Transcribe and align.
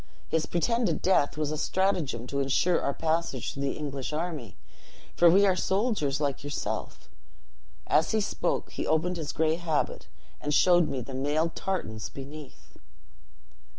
His 0.29 0.47
pretended 0.47 0.99
death 1.03 1.37
was 1.37 1.51
a 1.51 1.59
stratagem 1.59 2.25
to 2.25 2.39
insure 2.39 2.81
our 2.81 2.91
passage 2.91 3.53
through 3.53 3.61
the 3.61 3.77
English 3.77 4.11
army; 4.11 4.57
for 5.15 5.29
we 5.29 5.45
are 5.45 5.55
soldiers 5.55 6.19
like 6.19 6.43
yourself.' 6.43 7.07
As 7.85 8.09
he 8.09 8.19
spoke, 8.19 8.71
he 8.71 8.87
opened 8.87 9.17
his 9.17 9.31
gray 9.31 9.57
habit, 9.57 10.07
and 10.41 10.55
showed 10.55 10.89
me 10.89 11.01
the 11.01 11.13
mailed 11.13 11.55
tartans 11.55 12.09
beneath." 12.09 12.77